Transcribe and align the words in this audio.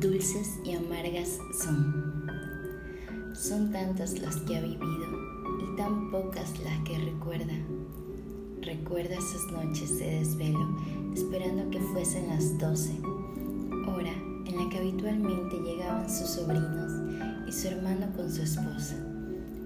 dulces 0.00 0.60
y 0.64 0.74
amargas 0.74 1.38
son. 1.52 2.30
Son 3.34 3.72
tantas 3.72 4.18
las 4.20 4.36
que 4.36 4.56
ha 4.56 4.60
vivido 4.60 5.06
y 5.60 5.76
tan 5.76 6.10
pocas 6.10 6.58
las 6.60 6.78
que 6.84 6.98
recuerda. 6.98 7.54
Recuerda 8.62 9.16
esas 9.16 9.44
noches 9.50 9.98
de 9.98 10.18
desvelo 10.18 10.76
esperando 11.14 11.68
que 11.70 11.80
fuesen 11.80 12.28
las 12.28 12.58
doce, 12.58 13.00
hora 13.86 14.12
en 14.46 14.56
la 14.56 14.68
que 14.68 14.78
habitualmente 14.78 15.56
llegaban 15.60 16.08
sus 16.08 16.28
sobrinos 16.28 16.92
y 17.48 17.52
su 17.52 17.68
hermano 17.68 18.06
con 18.14 18.30
su 18.32 18.42
esposa, 18.42 18.94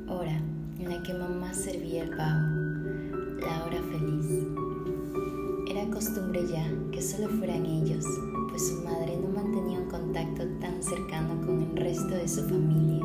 hora 0.08 0.40
en 0.78 0.88
la 0.88 1.02
que 1.02 1.12
mamá 1.12 1.52
servía 1.52 2.04
el 2.04 2.10
pavo, 2.10 3.40
la 3.40 3.64
hora 3.64 3.82
feliz. 3.90 4.46
Era 5.68 5.90
costumbre 5.90 6.46
ya 6.48 6.64
que 6.90 7.02
solo 7.02 7.28
fueran 7.28 7.66
ellos, 7.66 8.04
pues 8.48 8.68
su 8.68 8.82
madre 8.82 9.16
no 9.16 9.31
de 12.22 12.28
su 12.28 12.42
familia, 12.42 13.04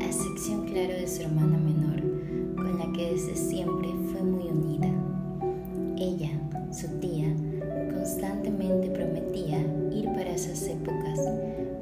a 0.00 0.06
excepción 0.06 0.64
claro 0.64 0.94
de 0.94 1.06
su 1.06 1.20
hermana 1.20 1.58
menor, 1.58 2.00
con 2.56 2.78
la 2.78 2.90
que 2.92 3.12
desde 3.12 3.36
siempre 3.36 3.90
fue 4.10 4.22
muy 4.22 4.48
unida. 4.48 4.88
Ella, 5.98 6.30
su 6.72 6.88
tía, 7.00 7.26
constantemente 7.92 8.88
prometía 8.88 9.60
ir 9.92 10.06
para 10.06 10.30
esas 10.30 10.66
épocas, 10.68 11.20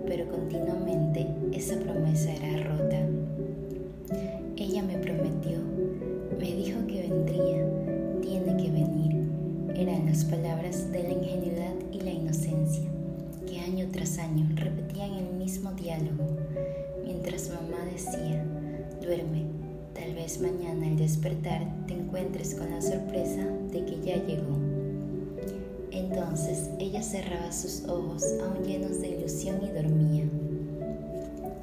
pero 0.05 0.29
continuamente 0.29 1.29
esa 1.53 1.79
promesa 1.79 2.33
era 2.35 2.65
rota. 2.65 3.07
Ella 4.57 4.83
me 4.83 4.99
prometió, 4.99 5.59
me 6.41 6.55
dijo 6.57 6.85
que 6.89 7.03
vendría, 7.03 8.21
tiene 8.21 8.57
que 8.57 8.71
venir. 8.73 9.17
Eran 9.77 10.07
las 10.07 10.25
palabras 10.25 10.91
de 10.91 11.05
la 11.05 11.11
ingenuidad 11.11 11.75
y 11.93 12.01
la 12.01 12.11
inocencia, 12.11 12.91
que 13.47 13.61
año 13.61 13.87
tras 13.93 14.19
año 14.19 14.49
repetían 14.57 14.89
el 14.89 14.98
mismo 15.49 15.73
diálogo, 15.73 16.27
mientras 17.03 17.49
mamá 17.49 17.83
decía, 17.91 18.45
duerme, 19.01 19.47
tal 19.95 20.15
vez 20.15 20.43
mañana 20.43 20.87
al 20.87 20.99
despertar 20.99 21.67
te 21.87 21.95
encuentres 21.95 22.55
con 22.55 22.71
la 22.71 22.83
sorpresa 22.83 23.47
de 23.73 23.83
que 23.87 23.99
ya 24.05 24.17
llegó. 24.27 24.59
Entonces 25.91 26.69
ella 26.79 27.03
cerraba 27.03 27.51
sus 27.51 27.85
ojos 27.85 28.25
aún 28.43 28.63
llenos 28.63 29.01
de 29.01 29.09
ilusión 29.09 29.57
y 29.63 29.69
dormía. 29.69 30.29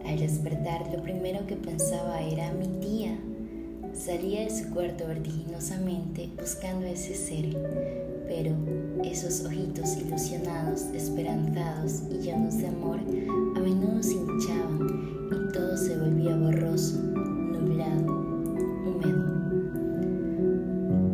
Al 0.04 0.18
despertar 0.18 0.92
lo 0.92 1.04
primero 1.04 1.46
que 1.46 1.56
pensaba 1.56 2.24
era 2.24 2.52
mi 2.54 2.66
tía. 2.80 3.16
Salía 3.94 4.46
de 4.46 4.50
su 4.50 4.72
cuarto 4.72 5.06
vertiginosamente 5.06 6.32
buscando 6.36 6.88
ese 6.88 7.14
ser, 7.14 7.56
pero 8.28 8.52
esos 9.04 9.46
ojitos 9.46 9.98
ilusionados, 9.98 10.82
esperanzados 10.94 12.04
y 12.10 12.18
llenos 12.20 12.58
de 12.58 12.68
amor 12.68 13.00
a 13.56 13.60
menudo 13.60 14.02
se 14.02 14.16
hinchaban 14.16 14.88
y 15.32 15.52
todo 15.54 15.78
se 15.78 15.98
volvía 15.98 16.36
borroso, 16.36 16.98
nublado, 17.02 18.14
húmedo. 18.86 19.26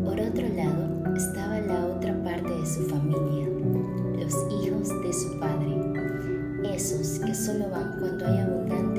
Por 0.05 0.19
otro 0.19 0.47
lado 0.49 1.15
estaba 1.15 1.59
la 1.61 1.85
otra 1.85 2.23
parte 2.23 2.49
de 2.49 2.65
su 2.65 2.81
familia, 2.83 3.47
los 4.19 4.35
hijos 4.63 4.89
de 5.03 5.13
su 5.13 5.39
padre, 5.39 5.75
esos 6.73 7.19
que 7.19 7.33
solo 7.33 7.69
van 7.69 7.97
cuando 7.99 8.25
hay 8.25 8.39
abundante 8.39 8.90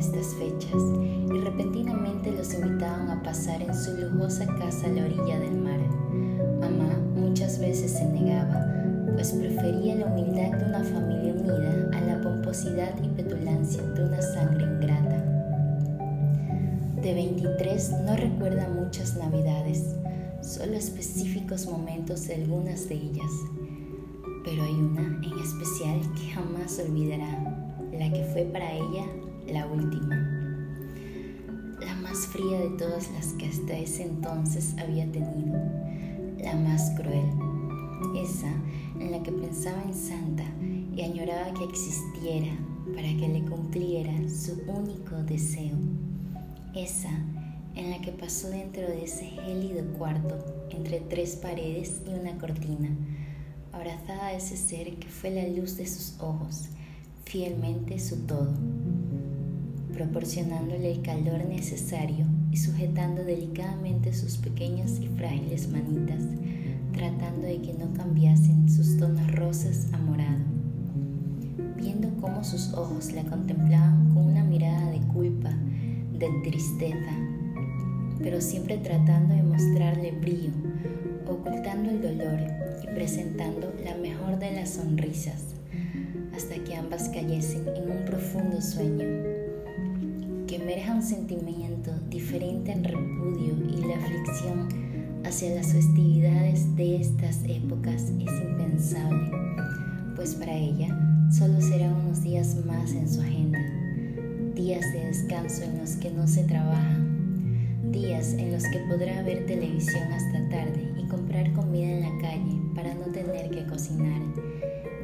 estas 0.00 0.34
fechas 0.34 0.82
y 1.28 1.38
repentinamente 1.40 2.32
los 2.32 2.54
invitaban 2.54 3.10
a 3.10 3.22
pasar 3.22 3.60
en 3.60 3.74
su 3.74 3.94
lujosa 3.98 4.46
casa 4.46 4.86
a 4.86 4.90
la 4.90 5.04
orilla 5.04 5.38
del 5.38 5.60
mar. 5.60 5.78
Mamá 6.58 6.98
muchas 7.14 7.60
veces 7.60 7.92
se 7.92 8.06
negaba, 8.06 8.66
pues 9.14 9.32
prefería 9.32 9.96
la 9.96 10.06
humildad 10.06 10.58
de 10.58 10.64
una 10.64 10.82
familia 10.82 11.34
unida 11.34 11.90
a 11.92 12.00
la 12.00 12.20
pomposidad 12.22 12.94
y 13.02 13.08
petulancia 13.08 13.82
de 13.82 14.04
una 14.04 14.22
sangre 14.22 14.64
ingrata. 14.64 15.22
De 17.02 17.14
23 17.14 17.92
no 18.06 18.16
recuerda 18.16 18.68
muchas 18.68 19.16
navidades, 19.18 19.96
solo 20.40 20.72
específicos 20.72 21.66
momentos 21.66 22.26
de 22.26 22.36
algunas 22.36 22.88
de 22.88 22.94
ellas, 22.94 23.30
pero 24.44 24.62
hay 24.62 24.72
una 24.72 25.20
en 25.22 25.38
especial 25.38 26.00
que 26.14 26.32
jamás 26.32 26.78
olvidará, 26.78 27.76
la 27.92 28.10
que 28.10 28.24
fue 28.32 28.44
para 28.44 28.72
ella 28.72 29.04
la 29.14 29.29
última, 29.70 30.16
la 31.80 31.94
más 31.96 32.26
fría 32.26 32.58
de 32.60 32.70
todas 32.70 33.10
las 33.12 33.32
que 33.34 33.46
hasta 33.46 33.76
ese 33.76 34.04
entonces 34.04 34.74
había 34.78 35.10
tenido, 35.10 35.58
la 36.38 36.54
más 36.54 36.90
cruel, 36.96 37.30
esa 38.16 38.52
en 38.98 39.10
la 39.10 39.22
que 39.22 39.32
pensaba 39.32 39.82
en 39.82 39.94
Santa 39.94 40.44
y 40.94 41.02
añoraba 41.02 41.54
que 41.54 41.64
existiera 41.64 42.52
para 42.94 43.08
que 43.08 43.28
le 43.28 43.42
cumpliera 43.42 44.12
su 44.28 44.60
único 44.66 45.16
deseo, 45.24 45.76
esa 46.74 47.10
en 47.74 47.90
la 47.90 48.00
que 48.00 48.12
pasó 48.12 48.48
dentro 48.48 48.82
de 48.82 49.04
ese 49.04 49.24
gélido 49.26 49.84
cuarto 49.98 50.38
entre 50.70 51.00
tres 51.00 51.36
paredes 51.36 52.02
y 52.06 52.10
una 52.10 52.36
cortina, 52.38 52.90
abrazada 53.72 54.26
a 54.26 54.32
ese 54.34 54.56
ser 54.56 54.94
que 54.96 55.08
fue 55.08 55.30
la 55.30 55.46
luz 55.48 55.76
de 55.76 55.86
sus 55.86 56.16
ojos, 56.20 56.68
fielmente 57.24 57.98
su 57.98 58.26
todo, 58.26 58.52
proporcionándole 60.00 60.92
el 60.92 61.02
calor 61.02 61.44
necesario 61.44 62.24
y 62.50 62.56
sujetando 62.56 63.22
delicadamente 63.22 64.14
sus 64.14 64.38
pequeñas 64.38 64.98
y 64.98 65.08
frágiles 65.08 65.68
manitas, 65.68 66.22
tratando 66.94 67.46
de 67.46 67.60
que 67.60 67.74
no 67.74 67.92
cambiasen 67.92 68.70
sus 68.70 68.96
tonos 68.96 69.30
rosas 69.32 69.88
a 69.92 69.98
morado. 69.98 70.40
Viendo 71.76 72.08
cómo 72.18 72.42
sus 72.42 72.72
ojos 72.72 73.12
la 73.12 73.24
contemplaban 73.24 74.14
con 74.14 74.24
una 74.24 74.42
mirada 74.42 74.90
de 74.90 75.00
culpa, 75.08 75.50
de 75.50 76.28
tristeza, 76.44 77.12
pero 78.22 78.40
siempre 78.40 78.78
tratando 78.78 79.34
de 79.34 79.42
mostrarle 79.42 80.12
brillo, 80.12 80.52
ocultando 81.28 81.90
el 81.90 82.00
dolor 82.00 82.40
y 82.82 82.86
presentando 82.94 83.70
la 83.84 83.94
mejor 83.96 84.38
de 84.38 84.52
las 84.52 84.70
sonrisas, 84.70 85.44
hasta 86.34 86.54
que 86.64 86.74
ambas 86.74 87.10
cayesen 87.10 87.68
en 87.76 87.90
un 87.90 88.04
profundo 88.06 88.62
sueño, 88.62 89.29
que 90.50 90.56
emerja 90.56 90.96
un 90.96 91.02
sentimiento 91.02 91.92
diferente 92.08 92.72
en 92.72 92.82
repudio 92.82 93.54
y 93.68 93.86
la 93.86 93.94
aflicción 93.94 94.68
hacia 95.24 95.54
las 95.54 95.72
festividades 95.72 96.74
de 96.74 96.96
estas 96.96 97.44
épocas 97.44 98.02
es 98.02 98.10
impensable, 98.10 99.30
pues 100.16 100.34
para 100.34 100.52
ella 100.52 100.88
solo 101.30 101.60
serán 101.60 101.94
unos 101.94 102.24
días 102.24 102.56
más 102.66 102.90
en 102.90 103.08
su 103.08 103.20
agenda, 103.20 103.60
días 104.56 104.84
de 104.92 105.06
descanso 105.06 105.62
en 105.62 105.78
los 105.78 105.92
que 105.92 106.10
no 106.10 106.26
se 106.26 106.42
trabaja, 106.42 106.98
días 107.92 108.32
en 108.32 108.50
los 108.50 108.64
que 108.64 108.80
podrá 108.90 109.22
ver 109.22 109.46
televisión 109.46 110.02
hasta 110.12 110.48
tarde 110.48 110.92
y 110.98 111.06
comprar 111.06 111.52
comida 111.52 111.92
en 111.92 112.00
la 112.00 112.22
calle 112.22 112.60
para 112.74 112.92
no 112.94 113.04
tener 113.12 113.50
que 113.50 113.64
cocinar, 113.68 114.20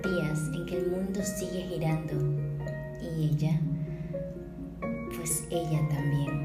días 0.03 0.41
en 0.57 0.67
que 0.67 0.77
el 0.77 0.91
mundo 0.91 1.21
sigue 1.39 1.69
girando 1.69 2.35
y 3.01 3.29
ella, 3.29 3.61
ella 5.51 5.89
también. 5.89 6.36